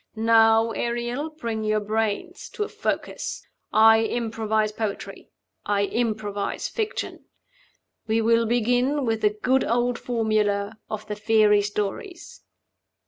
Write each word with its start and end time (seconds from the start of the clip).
Now, 0.15 0.71
Ariel, 0.71 1.29
bring 1.29 1.63
your 1.63 1.79
brains 1.79 2.49
to 2.53 2.63
a 2.63 2.67
focus. 2.67 3.45
I 3.71 4.03
improvise 4.03 4.71
poetry; 4.71 5.29
I 5.63 5.83
improvise 5.85 6.67
fiction. 6.67 7.25
We 8.07 8.19
will 8.19 8.47
begin 8.47 9.05
with 9.05 9.21
the 9.21 9.29
good 9.29 9.63
old 9.63 9.99
formula 9.99 10.79
of 10.89 11.05
the 11.07 11.15
fairy 11.15 11.61
stories. 11.61 12.41